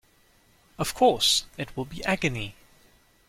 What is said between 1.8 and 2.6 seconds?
be agony.